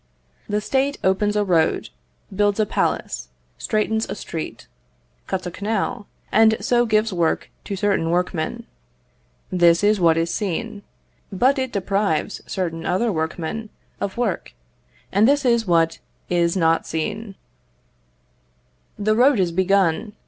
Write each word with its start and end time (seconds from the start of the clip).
The 0.49 0.61
State 0.61 0.97
opens 1.03 1.35
a 1.35 1.43
road, 1.43 1.89
builds 2.35 2.59
a 2.59 2.65
palace, 2.65 3.29
straightens 3.59 4.09
a 4.09 4.15
street, 4.15 4.65
cuts 5.27 5.45
a 5.45 5.51
canal, 5.51 6.07
and 6.31 6.57
so 6.59 6.87
gives 6.87 7.13
work 7.13 7.51
to 7.65 7.75
certain 7.75 8.09
workmen 8.09 8.65
this 9.51 9.83
is 9.83 9.99
what 9.99 10.17
is 10.17 10.33
seen: 10.33 10.81
but 11.31 11.59
it 11.59 11.71
deprives 11.71 12.41
certain 12.47 12.83
other 12.83 13.11
workmen 13.11 13.69
of 13.99 14.17
work 14.17 14.53
and 15.11 15.27
this 15.27 15.45
is 15.45 15.67
what 15.67 15.99
is 16.31 16.57
not 16.57 16.87
seen. 16.87 17.35
The 18.97 19.13
road 19.15 19.39
is 19.39 19.51
begun. 19.51 20.13